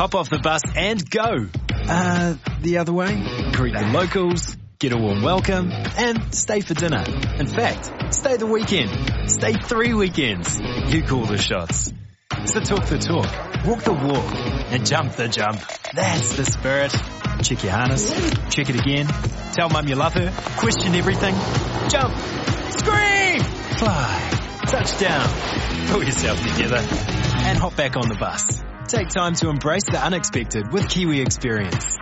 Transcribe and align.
Hop 0.00 0.14
off 0.14 0.30
the 0.30 0.38
bus 0.38 0.62
and 0.74 1.10
go. 1.10 1.46
Uh, 1.70 2.34
the 2.62 2.78
other 2.78 2.90
way? 2.90 3.22
Greet 3.52 3.74
the 3.74 3.90
locals, 3.92 4.56
get 4.78 4.92
a 4.92 4.96
warm 4.96 5.20
welcome, 5.20 5.70
and 5.70 6.34
stay 6.34 6.62
for 6.62 6.72
dinner. 6.72 7.04
In 7.36 7.46
fact, 7.46 8.14
stay 8.14 8.38
the 8.38 8.46
weekend. 8.46 9.30
Stay 9.30 9.52
three 9.52 9.92
weekends. 9.92 10.58
You 10.58 11.02
call 11.02 11.26
the 11.26 11.36
shots. 11.36 11.92
So 12.46 12.60
talk 12.60 12.86
the 12.86 12.96
talk, 12.96 13.66
walk 13.66 13.82
the 13.82 13.92
walk, 13.92 14.72
and 14.72 14.86
jump 14.86 15.16
the 15.16 15.28
jump. 15.28 15.60
That's 15.92 16.34
the 16.34 16.46
spirit. 16.46 16.94
Check 17.42 17.62
your 17.62 17.72
harness, 17.72 18.10
check 18.48 18.70
it 18.70 18.80
again, 18.80 19.06
tell 19.52 19.68
mum 19.68 19.86
you 19.86 19.96
love 19.96 20.14
her, 20.14 20.32
question 20.56 20.94
everything, 20.94 21.34
jump, 21.90 22.16
scream, 22.72 23.42
fly, 23.76 24.30
touchdown, 24.66 25.28
pull 25.88 26.02
yourself 26.02 26.40
together, 26.40 26.78
and 27.44 27.58
hop 27.58 27.76
back 27.76 27.98
on 27.98 28.08
the 28.08 28.16
bus. 28.18 28.62
Take 28.90 29.10
time 29.10 29.34
to 29.36 29.48
embrace 29.48 29.84
the 29.84 30.04
unexpected 30.04 30.72
with 30.72 30.88
Kiwi 30.88 31.20
Experience. 31.20 31.99